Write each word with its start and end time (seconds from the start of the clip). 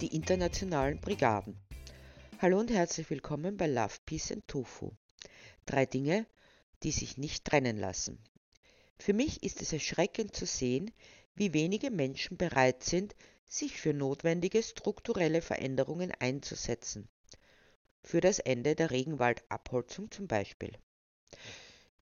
die 0.00 0.14
internationalen 0.14 1.00
Brigaden. 1.00 1.58
Hallo 2.40 2.60
und 2.60 2.70
herzlich 2.70 3.10
willkommen 3.10 3.56
bei 3.56 3.66
Love, 3.66 3.94
Peace 4.06 4.30
and 4.30 4.46
Tofu. 4.46 4.92
Drei 5.66 5.86
Dinge, 5.86 6.24
die 6.84 6.92
sich 6.92 7.18
nicht 7.18 7.44
trennen 7.44 7.76
lassen. 7.76 8.22
Für 9.00 9.12
mich 9.12 9.42
ist 9.42 9.60
es 9.60 9.72
erschreckend 9.72 10.36
zu 10.36 10.46
sehen, 10.46 10.92
wie 11.34 11.52
wenige 11.52 11.90
Menschen 11.90 12.36
bereit 12.36 12.84
sind, 12.84 13.16
sich 13.48 13.80
für 13.80 13.92
notwendige 13.92 14.62
strukturelle 14.62 15.42
Veränderungen 15.42 16.12
einzusetzen. 16.20 17.08
Für 18.04 18.20
das 18.20 18.38
Ende 18.38 18.76
der 18.76 18.92
Regenwaldabholzung 18.92 20.12
zum 20.12 20.28
Beispiel. 20.28 20.78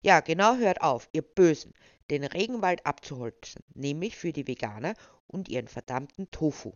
Ja, 0.02 0.20
genau 0.20 0.56
hört 0.56 0.82
auf, 0.82 1.08
ihr 1.12 1.22
Bösen, 1.22 1.72
den 2.10 2.24
Regenwald 2.24 2.84
abzuholzen, 2.84 3.64
nämlich 3.72 4.16
für 4.16 4.34
die 4.34 4.46
Veganer 4.46 4.94
und 5.26 5.48
ihren 5.48 5.68
verdammten 5.68 6.30
Tofu. 6.30 6.74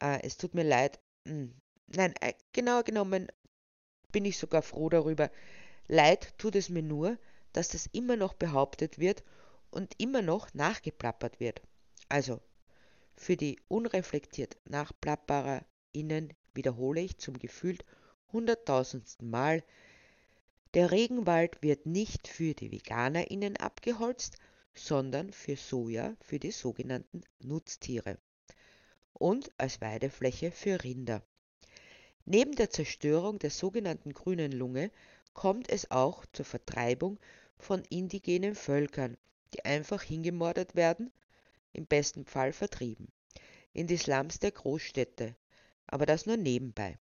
Äh, 0.00 0.22
es 0.22 0.36
tut 0.36 0.54
mir 0.54 0.64
leid. 0.64 1.00
Hm, 1.26 1.54
nein, 1.88 2.14
äh, 2.20 2.34
genau 2.52 2.82
genommen 2.82 3.28
bin 4.12 4.24
ich 4.24 4.38
sogar 4.38 4.62
froh 4.62 4.88
darüber. 4.88 5.30
Leid 5.88 6.36
tut 6.38 6.56
es 6.56 6.68
mir 6.68 6.82
nur, 6.82 7.18
dass 7.52 7.68
das 7.68 7.86
immer 7.92 8.16
noch 8.16 8.34
behauptet 8.34 8.98
wird 8.98 9.24
und 9.70 9.94
immer 9.98 10.22
noch 10.22 10.52
nachgeplappert 10.54 11.40
wird. 11.40 11.62
Also, 12.08 12.40
für 13.16 13.36
die 13.36 13.60
unreflektiert 13.68 14.56
NachplappererInnen 14.64 16.32
wiederhole 16.54 17.00
ich 17.00 17.18
zum 17.18 17.38
gefühlt 17.38 17.84
hunderttausendsten 18.32 19.28
Mal, 19.28 19.62
der 20.74 20.92
Regenwald 20.92 21.62
wird 21.62 21.86
nicht 21.86 22.28
für 22.28 22.54
die 22.54 22.70
VeganerInnen 22.70 23.56
abgeholzt, 23.56 24.36
sondern 24.74 25.32
für 25.32 25.56
Soja 25.56 26.16
für 26.20 26.38
die 26.38 26.52
sogenannten 26.52 27.22
Nutztiere 27.40 28.18
und 29.14 29.50
als 29.58 29.80
Weidefläche 29.80 30.50
für 30.50 30.82
Rinder. 30.82 31.22
Neben 32.24 32.52
der 32.52 32.70
Zerstörung 32.70 33.38
der 33.38 33.50
sogenannten 33.50 34.12
grünen 34.12 34.52
Lunge 34.52 34.90
kommt 35.32 35.70
es 35.70 35.90
auch 35.90 36.24
zur 36.32 36.44
Vertreibung 36.44 37.18
von 37.58 37.82
indigenen 37.90 38.54
Völkern, 38.54 39.16
die 39.54 39.64
einfach 39.64 40.02
hingemordet 40.02 40.74
werden, 40.74 41.10
im 41.72 41.86
besten 41.86 42.24
Fall 42.24 42.52
vertrieben, 42.52 43.12
in 43.72 43.86
die 43.86 43.96
Slums 43.96 44.38
der 44.38 44.52
Großstädte, 44.52 45.34
aber 45.86 46.06
das 46.06 46.26
nur 46.26 46.36
nebenbei. 46.36 46.98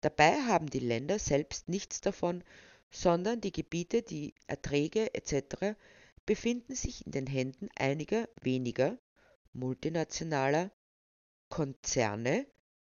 Dabei 0.00 0.42
haben 0.42 0.68
die 0.68 0.80
Länder 0.80 1.18
selbst 1.18 1.68
nichts 1.68 2.00
davon, 2.00 2.44
sondern 2.90 3.40
die 3.40 3.52
Gebiete, 3.52 4.02
die 4.02 4.34
Erträge 4.46 5.14
etc. 5.14 5.76
befinden 6.26 6.74
sich 6.74 7.06
in 7.06 7.12
den 7.12 7.26
Händen 7.26 7.68
einiger 7.76 8.28
weniger 8.40 8.98
multinationaler 9.52 10.70
Konzerne. 11.54 12.48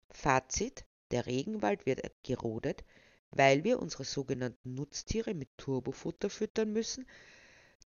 Fazit, 0.09 0.85
der 1.11 1.27
Regenwald 1.27 1.85
wird 1.85 2.01
gerodet, 2.23 2.85
weil 3.33 3.65
wir 3.65 3.81
unsere 3.81 4.05
sogenannten 4.05 4.75
Nutztiere 4.75 5.35
mit 5.35 5.49
Turbofutter 5.57 6.31
füttern 6.31 6.73
müssen, 6.73 7.05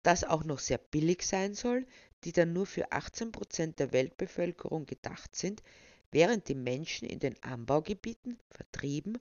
das 0.01 0.23
auch 0.23 0.45
noch 0.45 0.59
sehr 0.59 0.77
billig 0.77 1.27
sein 1.27 1.55
soll, 1.55 1.85
die 2.23 2.31
dann 2.31 2.53
nur 2.53 2.65
für 2.65 2.89
18 2.93 3.33
Prozent 3.33 3.79
der 3.79 3.91
Weltbevölkerung 3.91 4.85
gedacht 4.85 5.35
sind, 5.35 5.61
während 6.09 6.47
die 6.47 6.55
Menschen 6.55 7.05
in 7.05 7.19
den 7.19 7.43
Anbaugebieten 7.43 8.39
vertrieben 8.49 9.17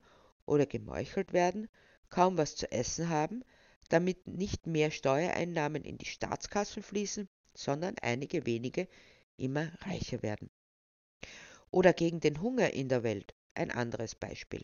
oder 0.47 0.67
gemeuchelt 0.67 1.33
werden, 1.33 1.69
kaum 2.11 2.39
was 2.39 2.55
zu 2.55 2.71
essen 2.71 3.09
haben, 3.09 3.43
damit 3.89 4.29
nicht 4.29 4.69
mehr 4.69 4.93
Steuereinnahmen 4.93 5.83
in 5.83 5.99
die 5.99 6.07
Staatskassen 6.07 6.85
fließen, 6.85 7.29
sondern 7.55 7.97
einige 8.03 8.47
wenige 8.47 8.87
immer 9.37 9.73
reicher 9.81 10.23
werden. 10.23 10.49
Oder 11.71 11.93
gegen 11.93 12.21
den 12.21 12.41
Hunger 12.41 12.73
in 12.73 12.89
der 12.89 13.03
Welt, 13.03 13.35
ein 13.55 13.71
anderes 13.71 14.15
Beispiel. 14.15 14.63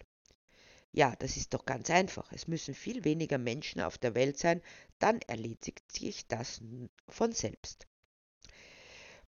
Ja, 0.92 1.14
das 1.16 1.36
ist 1.36 1.52
doch 1.52 1.66
ganz 1.66 1.90
einfach. 1.90 2.32
Es 2.32 2.48
müssen 2.48 2.74
viel 2.74 3.04
weniger 3.04 3.38
Menschen 3.38 3.80
auf 3.80 3.98
der 3.98 4.14
Welt 4.14 4.38
sein, 4.38 4.62
dann 4.98 5.20
erledigt 5.26 5.92
sich 5.92 6.26
das 6.26 6.62
von 7.08 7.32
selbst. 7.32 7.86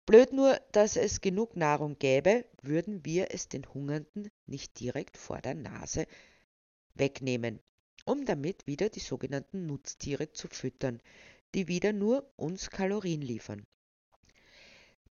Blöd 0.05 0.33
nur, 0.33 0.59
dass 0.71 0.95
es 0.95 1.21
genug 1.21 1.55
Nahrung 1.55 1.99
gäbe, 1.99 2.43
würden 2.63 3.05
wir 3.05 3.27
es 3.31 3.47
den 3.47 3.71
Hungernden 3.71 4.31
nicht 4.47 4.79
direkt 4.79 5.17
vor 5.17 5.39
der 5.39 5.53
Nase 5.53 6.07
wegnehmen, 6.95 7.59
um 8.05 8.25
damit 8.25 8.65
wieder 8.65 8.89
die 8.89 9.01
sogenannten 9.01 9.67
Nutztiere 9.67 10.31
zu 10.31 10.47
füttern, 10.47 10.99
die 11.53 11.67
wieder 11.67 11.93
nur 11.93 12.27
uns 12.37 12.71
Kalorien 12.71 13.21
liefern. 13.21 13.67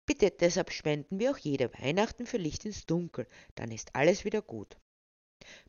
Bitte, 0.05 0.31
deshalb 0.31 0.71
spenden 0.71 1.19
wir 1.19 1.31
auch 1.31 1.37
jede 1.37 1.73
Weihnachten 1.73 2.25
für 2.25 2.37
Licht 2.37 2.65
ins 2.65 2.85
Dunkel, 2.85 3.27
dann 3.55 3.71
ist 3.71 3.95
alles 3.95 4.25
wieder 4.25 4.41
gut. 4.41 4.77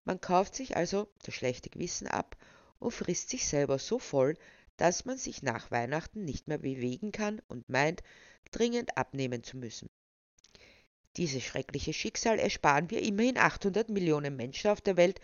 Man 0.05 0.21
kauft 0.21 0.55
sich 0.55 0.77
also 0.77 1.09
das 1.23 1.35
schlechte 1.35 1.71
Gewissen 1.71 2.07
ab 2.07 2.37
und 2.79 2.93
frisst 2.93 3.31
sich 3.31 3.47
selber 3.47 3.79
so 3.79 3.99
voll, 3.99 4.37
dass 4.77 5.05
man 5.05 5.19
sich 5.19 5.43
nach 5.43 5.71
Weihnachten 5.71 6.25
nicht 6.25 6.49
mehr 6.49 6.59
bewegen 6.59 7.13
kann 7.13 7.41
und 7.49 7.69
meint, 7.69 8.03
dringend 8.51 8.97
abnehmen 8.97 9.45
zu 9.45 9.57
müssen. 9.57 9.89
Dieses 11.17 11.43
schreckliche 11.43 11.93
Schicksal 11.93 12.39
ersparen 12.39 12.91
wir 12.91 13.03
immerhin 13.03 13.37
800 13.37 13.91
Millionen 13.91 14.35
Menschen 14.35 14.71
auf 14.71 14.81
der 14.81 14.97
Welt, 14.97 15.21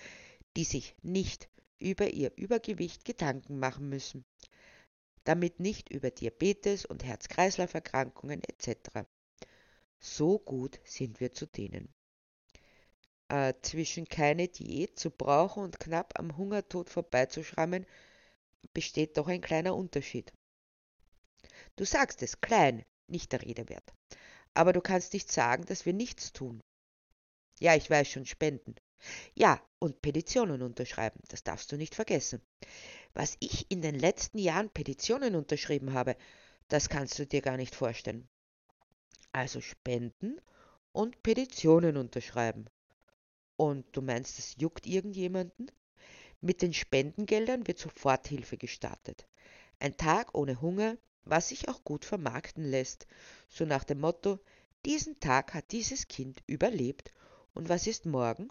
die 0.57 0.65
sich 0.65 0.95
nicht 1.03 1.49
über 1.79 2.11
ihr 2.11 2.33
Übergewicht 2.37 3.05
Gedanken 3.05 3.59
machen 3.59 3.89
müssen, 3.89 4.25
damit 5.28 5.61
nicht 5.61 5.91
über 5.91 6.11
Diabetes 6.11 6.87
und 6.87 7.05
Herz-Kreislauf-Erkrankungen 7.05 8.41
etc. 8.44 9.06
So 10.00 10.39
gut 10.39 10.81
sind 10.84 11.21
wir 11.21 11.33
zu 11.33 11.44
denen. 11.44 11.93
Äh, 13.28 13.53
zwischen 13.61 14.06
keine 14.06 14.49
Diät 14.49 14.99
zu 14.99 15.11
brauchen 15.11 15.65
und 15.65 15.78
knapp 15.78 16.19
am 16.19 16.39
Hungertod 16.39 16.89
vorbeizuschrammen, 16.89 17.84
besteht 18.72 19.19
doch 19.19 19.28
ein 19.28 19.43
kleiner 19.43 19.77
Unterschied. 19.77 20.33
Du 21.77 21.84
sagst 21.84 22.22
es, 22.22 22.41
klein, 22.41 22.87
nicht 23.06 23.33
der 23.33 23.43
Rede 23.43 23.69
wert. 23.69 23.93
Aber 24.55 24.72
du 24.72 24.81
kannst 24.81 25.12
nicht 25.12 25.31
sagen, 25.31 25.66
dass 25.66 25.84
wir 25.84 25.93
nichts 25.93 26.33
tun. 26.33 26.62
Ja, 27.60 27.77
ich 27.77 27.91
weiß 27.91 28.09
schon, 28.09 28.25
spenden. 28.25 28.77
Ja, 29.34 29.60
und 29.78 30.03
Petitionen 30.03 30.62
unterschreiben, 30.62 31.20
das 31.28 31.44
darfst 31.44 31.70
du 31.70 31.76
nicht 31.76 31.94
vergessen. 31.94 32.42
Was 33.14 33.36
ich 33.41 33.70
in 33.70 33.82
den 33.82 33.98
letzten 33.98 34.38
Jahren 34.38 34.70
Petitionen 34.70 35.34
unterschrieben 35.34 35.92
habe, 35.92 36.16
das 36.69 36.88
kannst 36.88 37.19
du 37.19 37.26
dir 37.26 37.41
gar 37.41 37.56
nicht 37.56 37.75
vorstellen. 37.75 38.28
Also 39.32 39.60
spenden 39.60 40.41
und 40.92 41.22
Petitionen 41.22 41.97
unterschreiben. 41.97 42.66
Und 43.56 43.86
du 43.97 44.03
meinst, 44.03 44.38
das 44.38 44.56
juckt 44.59 44.86
irgendjemanden? 44.86 45.70
Mit 46.41 46.62
den 46.62 46.72
Spendengeldern 46.72 47.66
wird 47.66 47.78
Soforthilfe 47.78 48.56
gestartet. 48.56 49.26
Ein 49.80 49.97
Tag 49.97 50.34
ohne 50.34 50.60
Hunger, 50.60 50.97
was 51.25 51.48
sich 51.48 51.69
auch 51.69 51.82
gut 51.84 52.04
vermarkten 52.04 52.65
lässt, 52.65 53.06
so 53.48 53.65
nach 53.65 53.84
dem 53.84 54.00
Motto, 54.00 54.38
diesen 54.86 55.19
Tag 55.20 55.54
hat 55.54 55.72
dieses 55.72 56.09
Kind 56.09 56.42
überlebt 56.47 57.12
und 57.54 57.69
was 57.69 57.86
ist 57.86 58.06
morgen? 58.06 58.48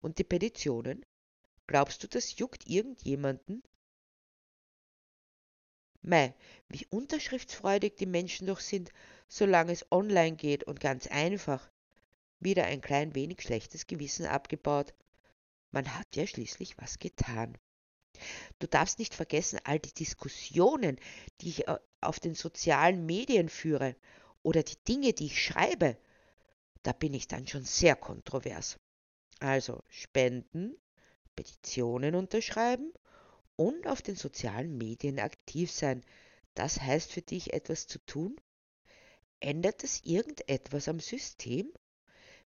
Und 0.00 0.18
die 0.18 0.24
Petitionen? 0.24 1.04
Glaubst 1.66 2.02
du, 2.02 2.08
das 2.08 2.36
juckt 2.38 2.66
irgendjemanden? 2.66 3.62
Mei, 6.02 6.34
wie 6.68 6.86
unterschriftsfreudig 6.90 7.96
die 7.96 8.06
Menschen 8.06 8.46
doch 8.46 8.60
sind, 8.60 8.90
solange 9.28 9.72
es 9.72 9.90
online 9.92 10.36
geht 10.36 10.64
und 10.64 10.80
ganz 10.80 11.06
einfach. 11.06 11.70
Wieder 12.38 12.64
ein 12.64 12.80
klein 12.80 13.14
wenig 13.14 13.42
schlechtes 13.42 13.86
Gewissen 13.86 14.24
abgebaut. 14.24 14.94
Man 15.70 15.94
hat 15.98 16.16
ja 16.16 16.26
schließlich 16.26 16.78
was 16.78 16.98
getan. 16.98 17.58
Du 18.58 18.66
darfst 18.66 18.98
nicht 18.98 19.14
vergessen, 19.14 19.60
all 19.64 19.78
die 19.78 19.92
Diskussionen, 19.92 20.98
die 21.40 21.50
ich 21.50 21.68
äh, 21.68 21.78
auf 22.00 22.18
den 22.18 22.34
sozialen 22.34 23.06
Medien 23.06 23.48
führe 23.48 23.94
oder 24.42 24.62
die 24.62 24.82
Dinge, 24.88 25.12
die 25.12 25.26
ich 25.26 25.42
schreibe. 25.42 25.96
Da 26.82 26.92
bin 26.92 27.12
ich 27.14 27.28
dann 27.28 27.46
schon 27.46 27.64
sehr 27.64 27.94
kontrovers. 27.94 28.78
Also 29.40 29.82
spenden, 29.88 30.76
Petitionen 31.34 32.14
unterschreiben 32.14 32.92
und 33.56 33.86
auf 33.86 34.02
den 34.02 34.14
sozialen 34.14 34.76
Medien 34.76 35.18
aktiv 35.18 35.72
sein. 35.72 36.04
Das 36.54 36.80
heißt 36.80 37.10
für 37.10 37.22
dich 37.22 37.52
etwas 37.54 37.86
zu 37.86 37.98
tun? 38.04 38.36
Ändert 39.40 39.82
es 39.82 40.04
irgendetwas 40.04 40.88
am 40.88 41.00
System? 41.00 41.72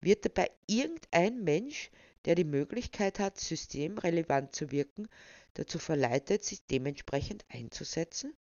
Wird 0.01 0.25
dabei 0.25 0.49
irgendein 0.65 1.43
Mensch, 1.43 1.91
der 2.25 2.33
die 2.33 2.43
Möglichkeit 2.43 3.19
hat, 3.19 3.39
systemrelevant 3.39 4.55
zu 4.55 4.71
wirken, 4.71 5.07
dazu 5.53 5.77
verleitet, 5.77 6.43
sich 6.43 6.65
dementsprechend 6.65 7.45
einzusetzen? 7.49 8.35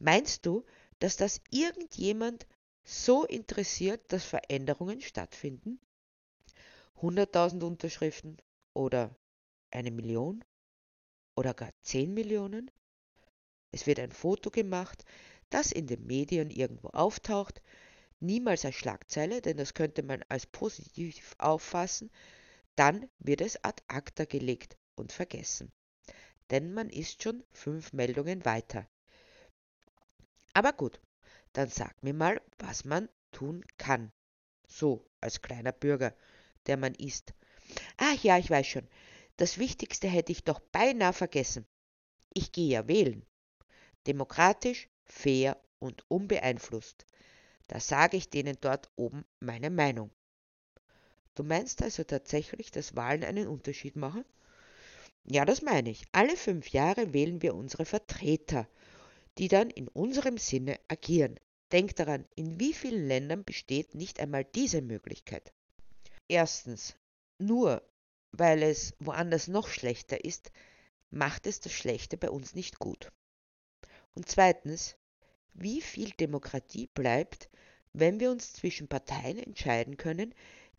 Meinst 0.00 0.46
du, 0.46 0.64
dass 0.98 1.16
das 1.16 1.40
irgendjemand 1.50 2.46
so 2.84 3.24
interessiert, 3.24 4.12
dass 4.12 4.24
Veränderungen 4.24 5.00
stattfinden? 5.00 5.78
100.000 7.00 7.62
Unterschriften 7.64 8.38
oder 8.74 9.14
eine 9.70 9.90
Million 9.90 10.44
oder 11.36 11.54
gar 11.54 11.72
10 11.82 12.12
Millionen? 12.14 12.70
Es 13.70 13.86
wird 13.86 14.00
ein 14.00 14.12
Foto 14.12 14.50
gemacht, 14.50 15.04
das 15.50 15.72
in 15.72 15.86
den 15.86 16.06
Medien 16.06 16.50
irgendwo 16.50 16.88
auftaucht, 16.88 17.62
niemals 18.20 18.64
als 18.64 18.74
Schlagzeile, 18.74 19.40
denn 19.40 19.56
das 19.56 19.74
könnte 19.74 20.02
man 20.02 20.24
als 20.28 20.46
positiv 20.46 21.34
auffassen, 21.38 22.10
dann 22.76 23.08
wird 23.18 23.40
es 23.40 23.62
ad 23.64 23.82
acta 23.88 24.24
gelegt 24.24 24.76
und 24.94 25.12
vergessen. 25.12 25.72
Denn 26.50 26.72
man 26.72 26.90
ist 26.90 27.22
schon 27.22 27.44
fünf 27.50 27.92
Meldungen 27.92 28.44
weiter. 28.44 28.88
Aber 30.54 30.72
gut, 30.72 31.00
dann 31.52 31.68
sag 31.68 32.02
mir 32.02 32.14
mal, 32.14 32.40
was 32.58 32.84
man 32.84 33.08
tun 33.32 33.64
kann. 33.76 34.12
So, 34.66 35.06
als 35.20 35.42
kleiner 35.42 35.72
Bürger, 35.72 36.14
der 36.68 36.76
man 36.76 36.94
ist. 36.94 37.34
Ach 37.96 38.22
ja, 38.22 38.38
ich 38.38 38.50
weiß 38.50 38.66
schon. 38.66 38.86
Das 39.36 39.58
Wichtigste 39.58 40.08
hätte 40.08 40.32
ich 40.32 40.44
doch 40.44 40.60
beinahe 40.60 41.12
vergessen. 41.12 41.66
Ich 42.34 42.52
gehe 42.52 42.68
ja 42.68 42.88
wählen. 42.88 43.24
Demokratisch, 44.06 44.88
fair 45.04 45.60
und 45.78 46.04
unbeeinflusst. 46.08 47.06
Da 47.68 47.80
sage 47.80 48.16
ich 48.16 48.30
denen 48.30 48.56
dort 48.60 48.90
oben 48.96 49.24
meine 49.40 49.70
Meinung. 49.70 50.10
Du 51.34 51.44
meinst 51.44 51.82
also 51.82 52.02
tatsächlich, 52.04 52.70
dass 52.70 52.96
Wahlen 52.96 53.22
einen 53.22 53.46
Unterschied 53.46 53.94
machen? 53.94 54.24
Ja, 55.24 55.44
das 55.44 55.62
meine 55.62 55.90
ich. 55.90 56.04
Alle 56.12 56.36
fünf 56.36 56.70
Jahre 56.70 57.12
wählen 57.12 57.42
wir 57.42 57.54
unsere 57.54 57.84
Vertreter, 57.84 58.66
die 59.36 59.48
dann 59.48 59.70
in 59.70 59.88
unserem 59.88 60.38
Sinne 60.38 60.80
agieren. 60.88 61.38
Denk 61.70 61.94
daran, 61.96 62.24
in 62.34 62.58
wie 62.58 62.72
vielen 62.72 63.06
Ländern 63.06 63.44
besteht 63.44 63.94
nicht 63.94 64.20
einmal 64.20 64.44
diese 64.44 64.80
Möglichkeit? 64.80 65.52
Erstens, 66.28 66.94
nur 67.38 67.82
weil 68.32 68.62
es 68.62 68.94
woanders 68.98 69.48
noch 69.48 69.68
schlechter 69.68 70.24
ist, 70.24 70.52
macht 71.10 71.46
es 71.46 71.60
das 71.60 71.72
Schlechte 71.72 72.18
bei 72.18 72.30
uns 72.30 72.54
nicht 72.54 72.78
gut. 72.78 73.10
Und 74.14 74.28
zweitens, 74.28 74.96
wie 75.54 75.80
viel 75.80 76.10
Demokratie 76.10 76.88
bleibt, 76.88 77.48
wenn 77.94 78.20
wir 78.20 78.30
uns 78.30 78.52
zwischen 78.52 78.88
Parteien 78.88 79.38
entscheiden 79.38 79.96
können, 79.96 80.34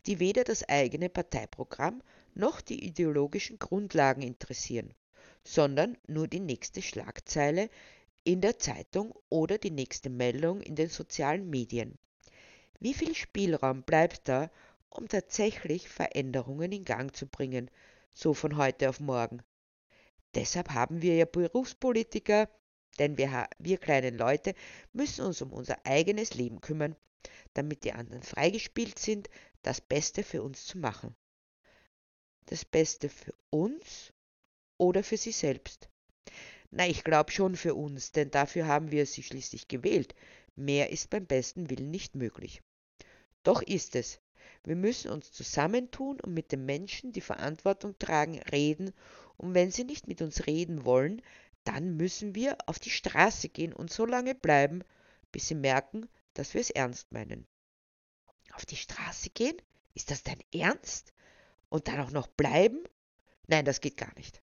die 0.06 0.20
weder 0.20 0.44
das 0.44 0.68
eigene 0.68 1.08
Parteiprogramm 1.08 2.02
noch 2.34 2.60
die 2.60 2.84
ideologischen 2.84 3.58
Grundlagen 3.58 4.22
interessieren, 4.22 4.94
sondern 5.44 5.98
nur 6.06 6.28
die 6.28 6.40
nächste 6.40 6.80
Schlagzeile 6.80 7.68
in 8.24 8.40
der 8.40 8.58
Zeitung 8.58 9.14
oder 9.28 9.58
die 9.58 9.70
nächste 9.70 10.10
Meldung 10.10 10.60
in 10.60 10.76
den 10.76 10.88
sozialen 10.88 11.50
Medien. 11.50 11.98
Wie 12.78 12.94
viel 12.94 13.14
Spielraum 13.14 13.82
bleibt 13.82 14.28
da, 14.28 14.50
um 14.90 15.08
tatsächlich 15.08 15.88
Veränderungen 15.88 16.72
in 16.72 16.84
Gang 16.84 17.14
zu 17.14 17.26
bringen, 17.26 17.70
so 18.12 18.34
von 18.34 18.56
heute 18.56 18.88
auf 18.88 19.00
morgen? 19.00 19.42
Deshalb 20.34 20.70
haben 20.70 21.02
wir 21.02 21.16
ja 21.16 21.24
Berufspolitiker, 21.24 22.48
denn 22.98 23.16
wir, 23.16 23.48
wir 23.58 23.78
kleinen 23.78 24.16
Leute 24.18 24.54
müssen 24.92 25.24
uns 25.24 25.40
um 25.42 25.52
unser 25.52 25.84
eigenes 25.86 26.34
Leben 26.34 26.60
kümmern, 26.60 26.96
damit 27.54 27.84
die 27.84 27.92
anderen 27.92 28.22
freigespielt 28.22 28.98
sind, 28.98 29.28
das 29.62 29.80
Beste 29.80 30.22
für 30.22 30.42
uns 30.42 30.66
zu 30.66 30.78
machen. 30.78 31.14
Das 32.46 32.64
Beste 32.64 33.08
für 33.08 33.34
uns 33.50 34.12
oder 34.76 35.02
für 35.02 35.16
sie 35.16 35.32
selbst? 35.32 35.88
Na, 36.70 36.86
ich 36.86 37.02
glaube 37.04 37.32
schon 37.32 37.56
für 37.56 37.74
uns, 37.74 38.12
denn 38.12 38.30
dafür 38.30 38.66
haben 38.66 38.90
wir 38.90 39.06
sie 39.06 39.22
schließlich 39.22 39.68
gewählt. 39.68 40.14
Mehr 40.54 40.90
ist 40.90 41.10
beim 41.10 41.26
besten 41.26 41.68
Willen 41.70 41.90
nicht 41.90 42.14
möglich. 42.14 42.62
Doch 43.42 43.62
ist 43.62 43.96
es. 43.96 44.20
Wir 44.64 44.76
müssen 44.76 45.10
uns 45.10 45.32
zusammentun 45.32 46.20
und 46.20 46.34
mit 46.34 46.52
den 46.52 46.64
Menschen, 46.64 47.12
die 47.12 47.20
Verantwortung 47.20 47.98
tragen, 47.98 48.40
reden, 48.50 48.92
und 49.36 49.54
wenn 49.54 49.70
sie 49.70 49.84
nicht 49.84 50.06
mit 50.06 50.20
uns 50.20 50.46
reden 50.46 50.84
wollen, 50.84 51.22
dann 51.64 51.96
müssen 51.96 52.34
wir 52.34 52.58
auf 52.66 52.78
die 52.78 52.90
Straße 52.90 53.48
gehen 53.48 53.72
und 53.72 53.90
so 53.90 54.04
lange 54.04 54.34
bleiben, 54.34 54.82
bis 55.32 55.48
sie 55.48 55.54
merken, 55.54 56.08
dass 56.34 56.54
wir 56.54 56.60
es 56.60 56.70
ernst 56.70 57.12
meinen. 57.12 57.46
Auf 58.52 58.66
die 58.66 58.76
Straße 58.76 59.30
gehen? 59.30 59.56
Ist 59.94 60.10
das 60.10 60.22
dein 60.22 60.40
Ernst? 60.52 61.12
Und 61.68 61.88
dann 61.88 62.00
auch 62.00 62.10
noch 62.10 62.26
bleiben? 62.26 62.82
Nein, 63.46 63.64
das 63.64 63.80
geht 63.80 63.96
gar 63.96 64.14
nicht. 64.16 64.42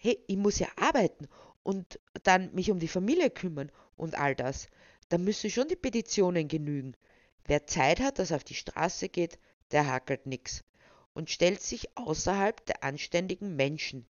Hey, 0.00 0.22
ich 0.26 0.36
muss 0.36 0.58
ja 0.58 0.68
arbeiten 0.76 1.28
und 1.62 1.98
dann 2.22 2.54
mich 2.54 2.70
um 2.70 2.78
die 2.78 2.88
Familie 2.88 3.30
kümmern 3.30 3.70
und 3.96 4.14
all 4.14 4.34
das. 4.34 4.68
Da 5.08 5.18
müssen 5.18 5.50
schon 5.50 5.68
die 5.68 5.76
Petitionen 5.76 6.48
genügen. 6.48 6.96
Wer 7.46 7.66
Zeit 7.66 8.00
hat, 8.00 8.18
dass 8.18 8.32
auf 8.32 8.44
die 8.44 8.54
Straße 8.54 9.08
geht, 9.08 9.38
der 9.70 9.86
hakelt 9.86 10.26
nix 10.26 10.64
und 11.12 11.30
stellt 11.30 11.60
sich 11.60 11.96
außerhalb 11.96 12.64
der 12.66 12.82
anständigen 12.82 13.54
Menschen. 13.56 14.06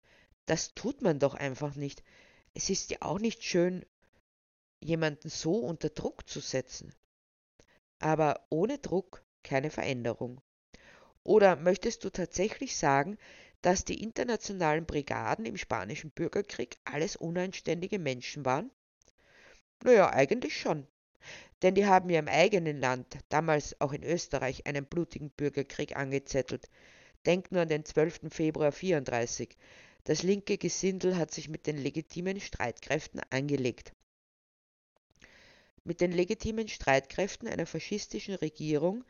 Das 0.47 0.75
tut 0.75 1.03
man 1.03 1.19
doch 1.19 1.35
einfach 1.35 1.75
nicht. 1.75 2.03
Es 2.55 2.71
ist 2.71 2.91
ja 2.91 2.99
auch 3.01 3.19
nicht 3.19 3.43
schön, 3.43 3.85
jemanden 4.81 5.29
so 5.29 5.57
unter 5.57 5.91
Druck 5.91 6.29
zu 6.29 6.41
setzen. 6.41 6.95
Aber 7.99 8.47
ohne 8.51 8.79
Druck 8.79 9.25
keine 9.43 9.71
Veränderung. 9.71 10.41
Oder 11.25 11.57
möchtest 11.57 12.05
du 12.05 12.11
tatsächlich 12.11 12.77
sagen, 12.77 13.17
dass 13.63 13.85
die 13.85 14.03
internationalen 14.03 14.85
Brigaden 14.85 15.47
im 15.47 15.57
spanischen 15.57 16.11
Bürgerkrieg 16.11 16.77
alles 16.85 17.17
unanständige 17.17 17.99
Menschen 17.99 18.45
waren? 18.45 18.71
Naja, 19.83 20.11
eigentlich 20.11 20.61
schon. 20.61 20.87
Denn 21.65 21.75
die 21.75 21.87
haben 21.87 22.11
ja 22.11 22.19
im 22.19 22.29
eigenen 22.29 22.79
Land, 22.79 23.17
damals 23.31 23.81
auch 23.81 23.95
in 23.95 24.05
Österreich, 24.05 24.67
einen 24.67 24.85
blutigen 24.85 25.31
Bürgerkrieg 25.31 25.97
angezettelt. 25.97 26.69
Denk 27.25 27.51
nur 27.51 27.63
an 27.63 27.71
den 27.71 27.87
12. 27.87 28.29
Februar 28.29 28.71
34. 28.71 29.57
Das 30.05 30.23
linke 30.23 30.59
Gesindel 30.59 31.17
hat 31.17 31.33
sich 31.33 31.49
mit 31.49 31.67
den 31.67 31.79
legitimen 31.79 32.39
Streitkräften 32.39 33.23
angelegt. 33.31 33.95
Mit 35.85 36.03
den 36.03 36.13
legitimen 36.13 36.69
Streitkräften 36.69 37.49
einer 37.49 37.65
faschistischen 37.65 38.35
Regierung, 38.35 39.03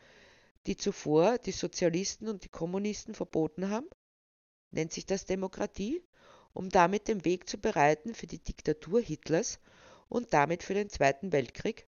die 0.69 0.77
zuvor 0.77 1.39
die 1.39 1.51
Sozialisten 1.51 2.29
und 2.29 2.45
die 2.45 2.51
Kommunisten 2.51 3.17
verboten 3.17 3.69
haben? 3.69 3.89
Nennt 4.71 4.93
sich 4.93 5.07
das 5.07 5.25
Demokratie? 5.25 6.05
Um 6.53 6.69
damit 6.69 7.09
den 7.09 7.25
Weg 7.25 7.49
zu 7.49 7.59
bereiten 7.59 8.15
für 8.15 8.29
die 8.29 8.39
Diktatur 8.39 9.01
Hitlers 9.01 9.59
und 10.09 10.33
damit 10.33 10.63
für 10.63 10.75
den 10.75 10.89
Zweiten 10.89 11.33
Weltkrieg? 11.33 11.89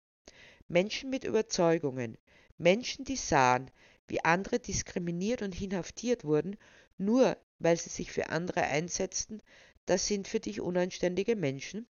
Menschen 0.69 1.11
mit 1.11 1.25
Überzeugungen, 1.25 2.19
Menschen, 2.59 3.05
die 3.05 3.17
sahen, 3.17 3.71
wie 4.09 4.25
andere 4.25 4.59
diskriminiert 4.59 5.43
und 5.43 5.61
inhaftiert 5.61 6.25
wurden, 6.25 6.57
nur 6.99 7.37
weil 7.59 7.77
sie 7.77 7.91
sich 7.91 8.13
für 8.13 8.31
andere 8.31 8.63
einsetzten, 8.63 9.43
das 9.87 10.07
sind 10.07 10.29
für 10.29 10.41
dich 10.41 10.61
unanständige 10.61 11.37
Menschen? 11.37 11.87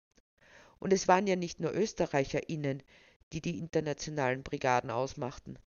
Und 0.79 0.93
es 0.93 1.07
waren 1.07 1.27
ja 1.27 1.35
nicht 1.35 1.59
nur 1.59 1.73
ÖsterreicherInnen, 1.73 2.83
die 3.31 3.41
die 3.41 3.57
internationalen 3.57 4.43
Brigaden 4.43 4.91
ausmachten. 4.91 5.57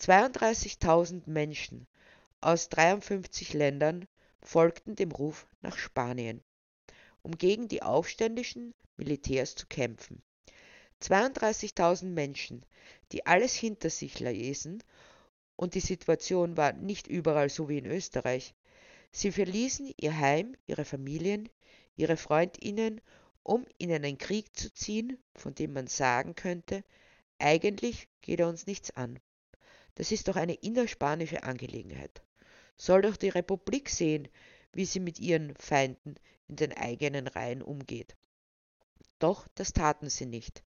32.000 0.00 1.28
Menschen 1.28 1.86
aus 2.40 2.68
53 2.68 3.52
Ländern 3.52 4.06
folgten 4.42 4.96
dem 4.96 5.12
Ruf 5.12 5.46
nach 5.60 5.76
Spanien, 5.76 6.42
um 7.22 7.36
gegen 7.36 7.68
die 7.68 7.82
aufständischen 7.82 8.74
Militärs 8.96 9.54
zu 9.54 9.66
kämpfen. 9.66 10.22
32.000 11.02 12.06
Menschen, 12.06 12.64
die 13.12 13.26
alles 13.26 13.54
hinter 13.54 13.90
sich 13.90 14.20
lesen, 14.20 14.82
und 15.56 15.74
die 15.74 15.80
Situation 15.80 16.56
war 16.56 16.72
nicht 16.72 17.06
überall 17.06 17.50
so 17.50 17.68
wie 17.68 17.78
in 17.78 17.86
Österreich. 17.86 18.54
Sie 19.12 19.32
verließen 19.32 19.92
ihr 19.98 20.18
Heim, 20.18 20.56
ihre 20.66 20.84
Familien, 20.84 21.48
ihre 21.96 22.16
Freundinnen, 22.16 23.00
um 23.42 23.66
in 23.78 23.92
einen 23.92 24.16
Krieg 24.16 24.56
zu 24.56 24.72
ziehen, 24.72 25.18
von 25.34 25.54
dem 25.54 25.72
man 25.72 25.86
sagen 25.86 26.34
könnte, 26.34 26.84
eigentlich 27.38 28.08
geht 28.22 28.40
er 28.40 28.48
uns 28.48 28.66
nichts 28.66 28.90
an. 28.92 29.18
Das 29.96 30.12
ist 30.12 30.28
doch 30.28 30.36
eine 30.36 30.54
innerspanische 30.54 31.42
Angelegenheit. 31.42 32.22
Soll 32.76 33.02
doch 33.02 33.16
die 33.16 33.28
Republik 33.28 33.90
sehen, 33.90 34.28
wie 34.72 34.84
sie 34.84 35.00
mit 35.00 35.18
ihren 35.18 35.54
Feinden 35.56 36.14
in 36.48 36.56
den 36.56 36.72
eigenen 36.72 37.26
Reihen 37.26 37.60
umgeht. 37.60 38.16
Doch 39.18 39.46
das 39.54 39.72
taten 39.72 40.08
sie 40.08 40.26
nicht. 40.26 40.62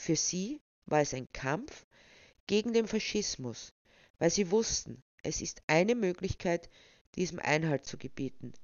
Für 0.00 0.16
sie 0.16 0.62
war 0.86 1.02
es 1.02 1.12
ein 1.12 1.30
Kampf 1.34 1.84
gegen 2.46 2.72
den 2.72 2.88
Faschismus, 2.88 3.74
weil 4.18 4.30
sie 4.30 4.50
wussten, 4.50 5.02
es 5.22 5.42
ist 5.42 5.60
eine 5.66 5.94
Möglichkeit, 5.94 6.70
diesem 7.16 7.38
Einhalt 7.38 7.84
zu 7.84 7.98
gebieten. 7.98 8.54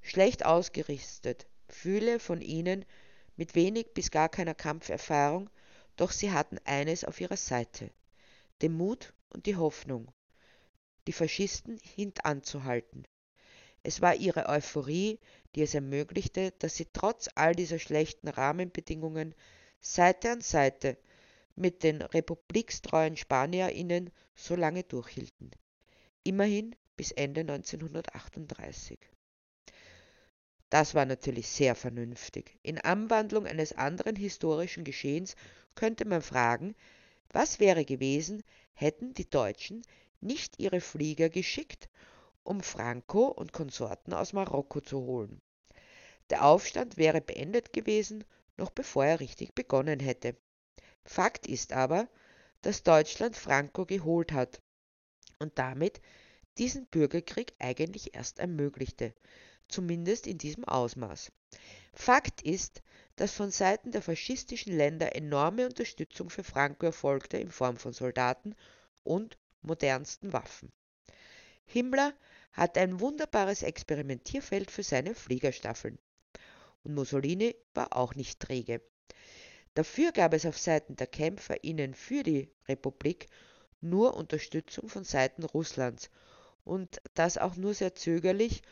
Schlecht 0.00 0.46
ausgerüstet, 0.46 1.46
viele 1.68 2.18
von 2.18 2.40
ihnen 2.40 2.86
mit 3.36 3.54
wenig 3.54 3.92
bis 3.92 4.10
gar 4.10 4.30
keiner 4.30 4.54
Kampferfahrung, 4.54 5.50
doch 5.96 6.10
sie 6.10 6.32
hatten 6.32 6.56
eines 6.64 7.04
auf 7.04 7.20
ihrer 7.20 7.36
Seite, 7.36 7.90
den 8.62 8.72
Mut 8.72 9.12
und 9.28 9.44
die 9.44 9.56
Hoffnung, 9.56 10.10
die 11.06 11.12
Faschisten 11.12 11.78
hintanzuhalten. 11.82 13.06
Es 13.82 14.00
war 14.00 14.14
ihre 14.14 14.48
Euphorie, 14.48 15.20
die 15.54 15.60
es 15.60 15.74
ermöglichte, 15.74 16.52
dass 16.52 16.76
sie 16.76 16.86
trotz 16.94 17.28
all 17.34 17.54
dieser 17.54 17.78
schlechten 17.78 18.28
Rahmenbedingungen 18.28 19.34
Seite 19.80 20.30
an 20.30 20.40
Seite 20.40 20.98
mit 21.56 21.82
den 21.82 22.02
republikstreuen 22.02 23.16
SpanierInnen 23.16 24.10
so 24.34 24.54
lange 24.54 24.82
durchhielten. 24.84 25.50
Immerhin 26.24 26.74
bis 26.96 27.12
Ende 27.12 27.40
1938. 27.40 28.98
Das 30.70 30.94
war 30.94 31.06
natürlich 31.06 31.48
sehr 31.48 31.74
vernünftig. 31.74 32.58
In 32.62 32.78
Anwandlung 32.78 33.46
eines 33.46 33.72
anderen 33.72 34.16
historischen 34.16 34.84
Geschehens 34.84 35.34
könnte 35.74 36.04
man 36.04 36.20
fragen, 36.20 36.74
Was 37.30 37.60
wäre 37.60 37.84
gewesen, 37.84 38.42
hätten 38.74 39.14
die 39.14 39.30
Deutschen 39.30 39.82
nicht 40.20 40.58
ihre 40.58 40.80
Flieger 40.80 41.30
geschickt, 41.30 41.88
um 42.42 42.62
Franco 42.62 43.26
und 43.26 43.52
Konsorten 43.52 44.12
aus 44.12 44.32
Marokko 44.32 44.80
zu 44.80 45.00
holen. 45.00 45.40
Der 46.30 46.44
Aufstand 46.44 46.96
wäre 46.96 47.20
beendet 47.20 47.72
gewesen, 47.72 48.24
noch 48.58 48.70
bevor 48.70 49.06
er 49.06 49.20
richtig 49.20 49.54
begonnen 49.54 50.00
hätte. 50.00 50.36
Fakt 51.04 51.46
ist 51.46 51.72
aber, 51.72 52.08
dass 52.62 52.82
Deutschland 52.82 53.36
Franco 53.36 53.86
geholt 53.86 54.32
hat 54.32 54.60
und 55.38 55.58
damit 55.58 56.00
diesen 56.58 56.86
Bürgerkrieg 56.86 57.54
eigentlich 57.58 58.14
erst 58.14 58.40
ermöglichte, 58.40 59.14
zumindest 59.68 60.26
in 60.26 60.38
diesem 60.38 60.64
Ausmaß. 60.64 61.30
Fakt 61.94 62.42
ist, 62.42 62.82
dass 63.16 63.32
von 63.32 63.50
Seiten 63.50 63.92
der 63.92 64.02
faschistischen 64.02 64.76
Länder 64.76 65.14
enorme 65.14 65.66
Unterstützung 65.66 66.30
für 66.30 66.44
Franco 66.44 66.86
erfolgte 66.86 67.38
in 67.38 67.50
Form 67.50 67.76
von 67.76 67.92
Soldaten 67.92 68.54
und 69.04 69.38
modernsten 69.62 70.32
Waffen. 70.32 70.72
Himmler 71.64 72.14
hatte 72.52 72.80
ein 72.80 73.00
wunderbares 73.00 73.62
Experimentierfeld 73.62 74.70
für 74.70 74.82
seine 74.82 75.14
Fliegerstaffeln. 75.14 75.98
Und 76.82 76.94
Mussolini 76.94 77.54
war 77.74 77.96
auch 77.96 78.14
nicht 78.14 78.40
träge. 78.40 78.80
Dafür 79.74 80.12
gab 80.12 80.34
es 80.34 80.46
auf 80.46 80.58
Seiten 80.58 80.96
der 80.96 81.06
KämpferInnen 81.06 81.94
für 81.94 82.22
die 82.22 82.50
Republik 82.66 83.26
nur 83.80 84.14
Unterstützung 84.14 84.88
von 84.88 85.04
Seiten 85.04 85.44
Russlands 85.44 86.10
und 86.64 87.00
das 87.14 87.38
auch 87.38 87.56
nur 87.56 87.74
sehr 87.74 87.94
zögerlich 87.94 88.62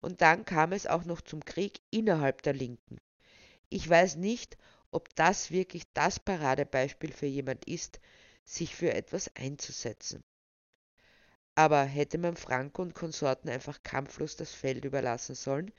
und 0.00 0.20
dann 0.20 0.44
kam 0.44 0.72
es 0.72 0.86
auch 0.86 1.04
noch 1.04 1.20
zum 1.20 1.44
Krieg 1.44 1.80
innerhalb 1.90 2.42
der 2.42 2.52
Linken. 2.52 2.98
Ich 3.68 3.88
weiß 3.88 4.16
nicht, 4.16 4.56
ob 4.90 5.14
das 5.14 5.50
wirklich 5.50 5.84
das 5.94 6.20
Paradebeispiel 6.20 7.12
für 7.12 7.26
jemand 7.26 7.64
ist, 7.66 8.00
sich 8.44 8.74
für 8.74 8.92
etwas 8.92 9.30
einzusetzen. 9.34 10.22
Aber 11.54 11.82
hätte 11.84 12.18
man 12.18 12.36
Franco 12.36 12.82
und 12.82 12.94
Konsorten 12.94 13.48
einfach 13.48 13.82
kampflos 13.82 14.36
das 14.36 14.52
Feld 14.52 14.84
überlassen 14.84 15.34
sollen? 15.34 15.72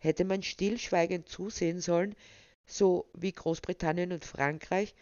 Hätte 0.00 0.24
man 0.24 0.42
stillschweigend 0.42 1.28
zusehen 1.28 1.80
sollen, 1.80 2.16
so 2.66 3.08
wie 3.14 3.32
Großbritannien 3.32 4.12
und 4.12 4.24
Frankreich, 4.24 4.94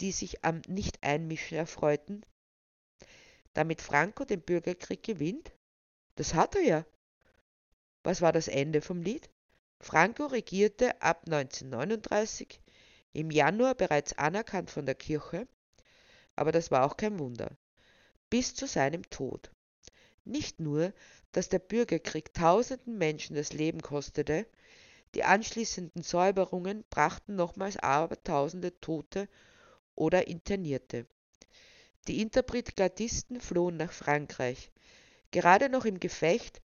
die 0.00 0.12
sich 0.12 0.44
am 0.44 0.62
Nicht-Einmischen 0.66 1.58
erfreuten? 1.58 2.24
Damit 3.52 3.82
Franco 3.82 4.24
den 4.24 4.40
Bürgerkrieg 4.40 5.02
gewinnt? 5.02 5.52
Das 6.14 6.34
hat 6.34 6.54
er 6.54 6.62
ja. 6.62 6.86
Was 8.04 8.22
war 8.22 8.32
das 8.32 8.48
Ende 8.48 8.80
vom 8.80 9.02
Lied? 9.02 9.28
Franco 9.80 10.26
regierte 10.26 11.02
ab 11.02 11.24
1939, 11.26 12.60
im 13.12 13.30
Januar 13.30 13.74
bereits 13.74 14.16
anerkannt 14.16 14.70
von 14.70 14.86
der 14.86 14.94
Kirche, 14.94 15.46
aber 16.36 16.52
das 16.52 16.70
war 16.70 16.84
auch 16.84 16.96
kein 16.96 17.18
Wunder 17.18 17.56
bis 18.30 18.54
zu 18.54 18.66
seinem 18.66 19.08
Tod. 19.10 19.50
Nicht 20.28 20.60
nur, 20.60 20.92
dass 21.32 21.48
der 21.48 21.58
Bürgerkrieg 21.58 22.34
tausenden 22.34 22.98
Menschen 22.98 23.34
das 23.34 23.54
Leben 23.54 23.80
kostete, 23.80 24.46
die 25.14 25.24
anschließenden 25.24 26.02
Säuberungen 26.02 26.84
brachten 26.90 27.34
nochmals 27.34 27.78
abertausende 27.78 28.78
Tote 28.78 29.26
oder 29.94 30.28
Internierte. 30.28 31.06
Die 32.08 32.20
Interbrigadisten 32.20 33.40
flohen 33.40 33.78
nach 33.78 33.90
Frankreich. 33.90 34.70
Gerade 35.30 35.70
noch 35.70 35.86
im 35.86 35.98
Gefecht 35.98 36.60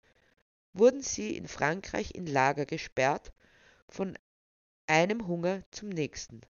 wurden 0.73 1.03
sie 1.03 1.37
in 1.37 1.47
Frankreich 1.47 2.15
in 2.15 2.25
Lager 2.25 2.65
gesperrt, 2.65 3.31
von 3.87 4.17
einem 4.87 5.27
Hunger 5.27 5.61
zum 5.69 5.89
nächsten. 5.89 6.41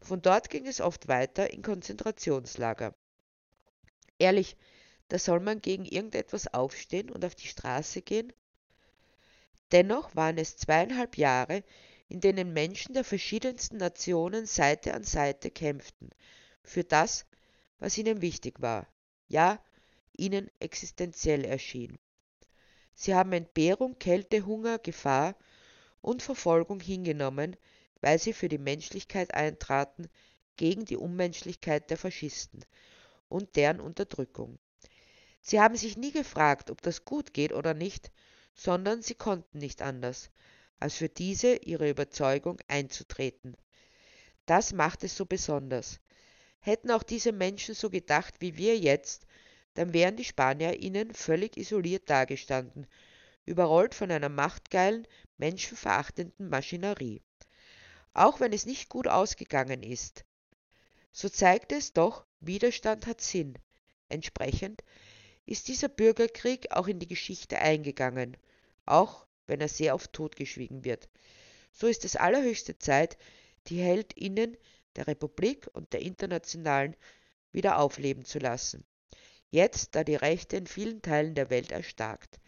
Von 0.00 0.22
dort 0.22 0.50
ging 0.50 0.66
es 0.66 0.80
oft 0.80 1.06
weiter 1.06 1.52
in 1.52 1.62
Konzentrationslager. 1.62 2.96
Ehrlich, 4.18 4.56
da 5.08 5.18
soll 5.18 5.40
man 5.40 5.60
gegen 5.60 5.84
irgendetwas 5.84 6.52
aufstehen 6.52 7.10
und 7.10 7.24
auf 7.24 7.34
die 7.34 7.48
Straße 7.48 8.02
gehen? 8.02 8.32
Dennoch 9.72 10.14
waren 10.14 10.38
es 10.38 10.56
zweieinhalb 10.56 11.16
Jahre, 11.18 11.62
in 12.08 12.20
denen 12.20 12.52
Menschen 12.52 12.94
der 12.94 13.04
verschiedensten 13.04 13.76
Nationen 13.76 14.46
Seite 14.46 14.94
an 14.94 15.04
Seite 15.04 15.50
kämpften, 15.50 16.10
für 16.62 16.84
das, 16.84 17.26
was 17.78 17.98
ihnen 17.98 18.22
wichtig 18.22 18.60
war, 18.60 18.86
ja, 19.28 19.62
ihnen 20.16 20.50
existenziell 20.58 21.44
erschien. 21.44 21.98
Sie 22.94 23.14
haben 23.14 23.32
Entbehrung, 23.32 23.98
Kälte, 23.98 24.44
Hunger, 24.46 24.78
Gefahr 24.78 25.36
und 26.00 26.22
Verfolgung 26.22 26.80
hingenommen, 26.80 27.56
weil 28.00 28.18
sie 28.18 28.32
für 28.32 28.48
die 28.48 28.58
Menschlichkeit 28.58 29.34
eintraten 29.34 30.08
gegen 30.56 30.84
die 30.84 30.96
Unmenschlichkeit 30.96 31.90
der 31.90 31.96
Faschisten, 31.96 32.64
und 33.28 33.56
deren 33.56 33.80
Unterdrückung. 33.80 34.58
Sie 35.48 35.60
haben 35.60 35.76
sich 35.76 35.96
nie 35.96 36.12
gefragt, 36.12 36.70
ob 36.70 36.82
das 36.82 37.06
gut 37.06 37.32
geht 37.32 37.54
oder 37.54 37.72
nicht, 37.72 38.12
sondern 38.54 39.00
sie 39.00 39.14
konnten 39.14 39.56
nicht 39.56 39.80
anders, 39.80 40.28
als 40.78 40.96
für 40.96 41.08
diese 41.08 41.56
ihre 41.56 41.88
Überzeugung 41.88 42.58
einzutreten. 42.68 43.56
Das 44.44 44.74
macht 44.74 45.04
es 45.04 45.16
so 45.16 45.24
besonders. 45.24 46.00
Hätten 46.60 46.90
auch 46.90 47.02
diese 47.02 47.32
Menschen 47.32 47.74
so 47.74 47.88
gedacht 47.88 48.34
wie 48.40 48.58
wir 48.58 48.76
jetzt, 48.76 49.24
dann 49.72 49.94
wären 49.94 50.16
die 50.16 50.24
Spanier 50.24 50.82
ihnen 50.82 51.14
völlig 51.14 51.56
isoliert 51.56 52.10
dagestanden, 52.10 52.86
überrollt 53.46 53.94
von 53.94 54.10
einer 54.10 54.28
machtgeilen, 54.28 55.08
menschenverachtenden 55.38 56.50
Maschinerie. 56.50 57.22
Auch 58.12 58.38
wenn 58.40 58.52
es 58.52 58.66
nicht 58.66 58.90
gut 58.90 59.08
ausgegangen 59.08 59.82
ist, 59.82 60.26
so 61.10 61.30
zeigt 61.30 61.72
es 61.72 61.94
doch, 61.94 62.26
Widerstand 62.38 63.06
hat 63.06 63.22
Sinn. 63.22 63.54
Entsprechend 64.10 64.82
ist 65.48 65.68
dieser 65.68 65.88
Bürgerkrieg 65.88 66.72
auch 66.72 66.88
in 66.88 66.98
die 66.98 67.06
Geschichte 67.06 67.58
eingegangen, 67.58 68.36
auch 68.84 69.26
wenn 69.46 69.62
er 69.62 69.68
sehr 69.68 69.94
oft 69.94 70.12
totgeschwiegen 70.12 70.84
wird. 70.84 71.08
So 71.72 71.86
ist 71.86 72.04
es 72.04 72.16
allerhöchste 72.16 72.78
Zeit, 72.78 73.16
die 73.68 73.80
Heldinnen 73.80 74.58
der 74.96 75.06
Republik 75.06 75.66
und 75.72 75.94
der 75.94 76.02
Internationalen 76.02 76.94
wieder 77.50 77.78
aufleben 77.78 78.26
zu 78.26 78.38
lassen. 78.38 78.84
Jetzt, 79.50 79.94
da 79.94 80.04
die 80.04 80.16
Rechte 80.16 80.58
in 80.58 80.66
vielen 80.66 81.00
Teilen 81.00 81.34
der 81.34 81.48
Welt 81.48 81.72
erstarkt. 81.72 82.38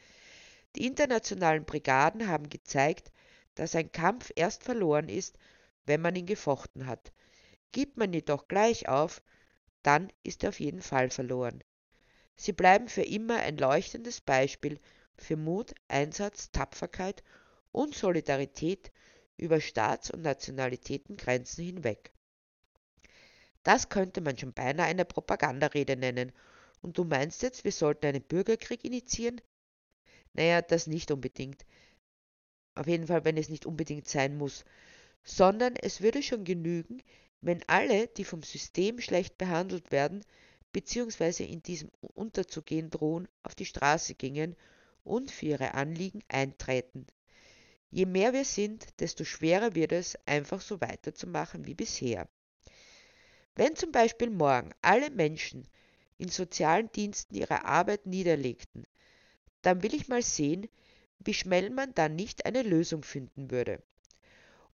Die 0.76 0.84
internationalen 0.84 1.64
Brigaden 1.64 2.28
haben 2.28 2.50
gezeigt, 2.50 3.12
dass 3.54 3.74
ein 3.74 3.92
Kampf 3.92 4.30
erst 4.36 4.62
verloren 4.62 5.08
ist, 5.08 5.38
wenn 5.86 6.02
man 6.02 6.16
ihn 6.16 6.26
gefochten 6.26 6.86
hat. 6.86 7.12
Gibt 7.72 7.96
man 7.96 8.12
jedoch 8.12 8.46
gleich 8.46 8.88
auf, 8.88 9.22
dann 9.82 10.12
ist 10.22 10.42
er 10.42 10.50
auf 10.50 10.60
jeden 10.60 10.82
Fall 10.82 11.08
verloren. 11.08 11.64
Sie 12.42 12.54
bleiben 12.54 12.88
für 12.88 13.02
immer 13.02 13.40
ein 13.40 13.58
leuchtendes 13.58 14.22
Beispiel 14.22 14.80
für 15.18 15.36
Mut, 15.36 15.74
Einsatz, 15.88 16.50
Tapferkeit 16.50 17.22
und 17.70 17.94
Solidarität 17.94 18.90
über 19.36 19.60
Staats- 19.60 20.10
und 20.10 20.22
Nationalitätengrenzen 20.22 21.62
hinweg. 21.62 22.14
Das 23.62 23.90
könnte 23.90 24.22
man 24.22 24.38
schon 24.38 24.54
beinahe 24.54 24.86
eine 24.86 25.04
Propagandarede 25.04 25.96
nennen. 25.96 26.32
Und 26.80 26.96
du 26.96 27.04
meinst 27.04 27.42
jetzt, 27.42 27.64
wir 27.64 27.72
sollten 27.72 28.06
einen 28.06 28.22
Bürgerkrieg 28.22 28.86
initiieren? 28.86 29.42
Naja, 30.32 30.62
das 30.62 30.86
nicht 30.86 31.10
unbedingt. 31.10 31.66
Auf 32.74 32.86
jeden 32.86 33.06
Fall, 33.06 33.26
wenn 33.26 33.36
es 33.36 33.50
nicht 33.50 33.66
unbedingt 33.66 34.08
sein 34.08 34.38
muss. 34.38 34.64
Sondern 35.24 35.76
es 35.76 36.00
würde 36.00 36.22
schon 36.22 36.44
genügen, 36.44 37.02
wenn 37.42 37.62
alle, 37.66 38.06
die 38.06 38.24
vom 38.24 38.42
System 38.42 38.98
schlecht 38.98 39.36
behandelt 39.36 39.92
werden 39.92 40.24
bzw. 40.72 41.44
in 41.44 41.62
diesem 41.62 41.90
unterzugehen 42.00 42.90
drohen, 42.90 43.28
auf 43.42 43.54
die 43.54 43.66
Straße 43.66 44.14
gingen 44.14 44.56
und 45.04 45.30
für 45.30 45.46
ihre 45.46 45.74
Anliegen 45.74 46.22
eintreten. 46.28 47.06
Je 47.90 48.06
mehr 48.06 48.32
wir 48.32 48.44
sind, 48.44 48.86
desto 49.00 49.24
schwerer 49.24 49.74
wird 49.74 49.92
es, 49.92 50.16
einfach 50.26 50.60
so 50.60 50.80
weiterzumachen 50.80 51.66
wie 51.66 51.74
bisher. 51.74 52.28
Wenn 53.56 53.74
zum 53.74 53.90
Beispiel 53.90 54.30
morgen 54.30 54.70
alle 54.80 55.10
Menschen 55.10 55.66
in 56.18 56.28
sozialen 56.28 56.90
Diensten 56.92 57.34
ihre 57.34 57.64
Arbeit 57.64 58.06
niederlegten, 58.06 58.86
dann 59.62 59.82
will 59.82 59.94
ich 59.94 60.08
mal 60.08 60.22
sehen, 60.22 60.68
wie 61.18 61.34
schnell 61.34 61.70
man 61.70 61.94
dann 61.94 62.14
nicht 62.14 62.46
eine 62.46 62.62
Lösung 62.62 63.02
finden 63.02 63.50
würde. 63.50 63.82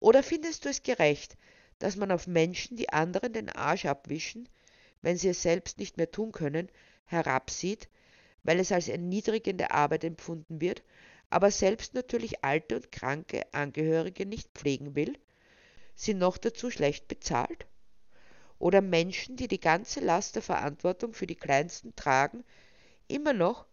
Oder 0.00 0.22
findest 0.22 0.64
du 0.64 0.68
es 0.68 0.82
gerecht, 0.82 1.36
dass 1.78 1.96
man 1.96 2.10
auf 2.10 2.26
Menschen, 2.26 2.76
die 2.76 2.88
anderen 2.88 3.32
den 3.32 3.48
Arsch 3.50 3.84
abwischen, 3.84 4.48
wenn 5.02 5.18
sie 5.18 5.28
es 5.28 5.42
selbst 5.42 5.78
nicht 5.78 5.96
mehr 5.96 6.10
tun 6.10 6.32
können, 6.32 6.68
herabsieht, 7.04 7.88
weil 8.42 8.58
es 8.58 8.72
als 8.72 8.88
erniedrigende 8.88 9.70
Arbeit 9.70 10.04
empfunden 10.04 10.60
wird, 10.60 10.82
aber 11.30 11.50
selbst 11.50 11.94
natürlich 11.94 12.44
alte 12.44 12.76
und 12.76 12.92
kranke 12.92 13.42
Angehörige 13.52 14.26
nicht 14.26 14.50
pflegen 14.54 14.94
will, 14.94 15.18
sie 15.94 16.14
noch 16.14 16.38
dazu 16.38 16.70
schlecht 16.70 17.08
bezahlt? 17.08 17.66
Oder 18.58 18.80
Menschen, 18.80 19.36
die 19.36 19.48
die 19.48 19.60
ganze 19.60 20.00
Last 20.00 20.36
der 20.36 20.42
Verantwortung 20.42 21.14
für 21.14 21.26
die 21.26 21.36
Kleinsten 21.36 21.96
tragen, 21.96 22.44
immer 23.08 23.32
noch 23.32 23.66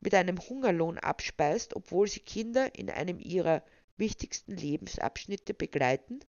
mit 0.00 0.14
einem 0.14 0.38
Hungerlohn 0.38 0.98
abspeist, 0.98 1.76
obwohl 1.76 2.08
sie 2.08 2.20
Kinder 2.20 2.74
in 2.74 2.90
einem 2.90 3.18
ihrer 3.18 3.62
wichtigsten 3.96 4.56
Lebensabschnitte 4.56 5.54
begleiten? 5.54 6.20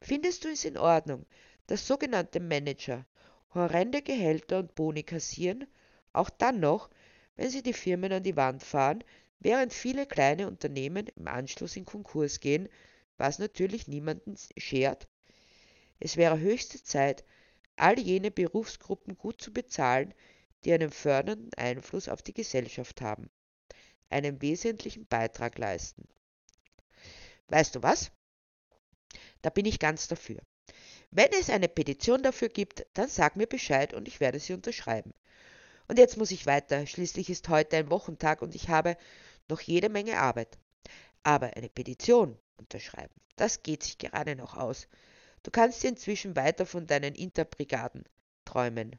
Findest 0.00 0.44
du 0.44 0.48
es 0.48 0.64
in 0.64 0.76
Ordnung, 0.76 1.24
dass 1.66 1.86
sogenannte 1.86 2.40
Manager 2.40 3.06
horrende 3.54 4.02
Gehälter 4.02 4.58
und 4.58 4.74
Boni 4.74 5.02
kassieren, 5.02 5.66
auch 6.12 6.30
dann 6.30 6.60
noch, 6.60 6.90
wenn 7.36 7.50
sie 7.50 7.62
die 7.62 7.72
Firmen 7.72 8.12
an 8.12 8.22
die 8.22 8.36
Wand 8.36 8.62
fahren, 8.62 9.02
während 9.40 9.72
viele 9.72 10.06
kleine 10.06 10.46
Unternehmen 10.46 11.06
im 11.08 11.28
Anschluss 11.28 11.76
in 11.76 11.84
Konkurs 11.84 12.40
gehen, 12.40 12.68
was 13.16 13.38
natürlich 13.38 13.88
niemanden 13.88 14.36
schert. 14.56 15.08
Es 15.98 16.16
wäre 16.16 16.38
höchste 16.38 16.82
Zeit, 16.82 17.24
all 17.76 17.98
jene 17.98 18.30
Berufsgruppen 18.30 19.16
gut 19.16 19.40
zu 19.40 19.52
bezahlen, 19.52 20.14
die 20.64 20.72
einen 20.72 20.90
fördernden 20.90 21.52
Einfluss 21.56 22.08
auf 22.08 22.22
die 22.22 22.34
Gesellschaft 22.34 23.00
haben, 23.00 23.30
einen 24.10 24.40
wesentlichen 24.42 25.06
Beitrag 25.06 25.58
leisten. 25.58 26.08
Weißt 27.48 27.74
du 27.74 27.82
was? 27.82 28.10
Da 29.42 29.50
bin 29.50 29.66
ich 29.66 29.78
ganz 29.78 30.08
dafür. 30.08 30.40
Wenn 31.10 31.32
es 31.32 31.50
eine 31.50 31.68
Petition 31.68 32.22
dafür 32.22 32.48
gibt, 32.48 32.86
dann 32.94 33.08
sag 33.08 33.36
mir 33.36 33.46
Bescheid 33.46 33.94
und 33.94 34.06
ich 34.08 34.20
werde 34.20 34.38
sie 34.38 34.52
unterschreiben. 34.52 35.14
Und 35.88 35.98
jetzt 35.98 36.16
muss 36.16 36.30
ich 36.30 36.46
weiter, 36.46 36.86
schließlich 36.86 37.30
ist 37.30 37.48
heute 37.48 37.76
ein 37.76 37.90
Wochentag 37.90 38.42
und 38.42 38.54
ich 38.54 38.68
habe 38.68 38.96
noch 39.48 39.60
jede 39.60 39.88
Menge 39.88 40.18
Arbeit. 40.18 40.58
Aber 41.22 41.56
eine 41.56 41.68
Petition 41.68 42.38
unterschreiben, 42.56 43.14
das 43.36 43.62
geht 43.62 43.82
sich 43.82 43.98
gerade 43.98 44.36
noch 44.36 44.56
aus. 44.56 44.88
Du 45.42 45.50
kannst 45.50 45.84
inzwischen 45.84 46.34
weiter 46.34 46.66
von 46.66 46.86
deinen 46.86 47.14
Interbrigaden 47.14 48.04
träumen. 48.44 48.96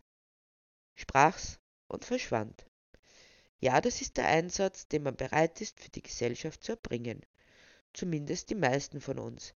Sprach's 0.95 1.59
und 1.87 2.05
verschwand. 2.05 2.65
Ja, 3.59 3.81
das 3.81 4.01
ist 4.01 4.17
der 4.17 4.27
Einsatz, 4.27 4.87
den 4.87 5.03
man 5.03 5.15
bereit 5.15 5.61
ist, 5.61 5.79
für 5.79 5.89
die 5.89 6.03
Gesellschaft 6.03 6.63
zu 6.63 6.73
erbringen. 6.73 7.21
Zumindest 7.93 8.49
die 8.49 8.55
meisten 8.55 9.01
von 9.01 9.19
uns. 9.19 9.53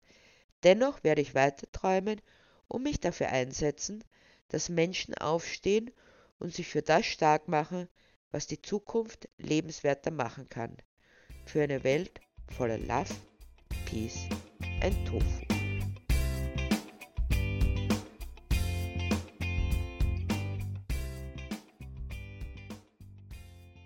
Dennoch 0.63 1.03
werde 1.03 1.21
ich 1.21 1.35
weiter 1.35 1.71
träumen 1.71 2.21
und 2.69 2.83
mich 2.83 3.01
dafür 3.01 3.27
einsetzen, 3.27 4.03
dass 4.47 4.69
Menschen 4.69 5.13
aufstehen 5.15 5.91
und 6.39 6.53
sich 6.53 6.67
für 6.67 6.81
das 6.81 7.05
stark 7.05 7.49
machen, 7.49 7.89
was 8.31 8.47
die 8.47 8.61
Zukunft 8.61 9.27
lebenswerter 9.37 10.11
machen 10.11 10.47
kann. 10.47 10.77
Für 11.45 11.63
eine 11.63 11.83
Welt 11.83 12.21
voller 12.55 12.77
Love, 12.77 13.13
Peace 13.85 14.29
and 14.81 14.95
Tofu. 15.07 15.48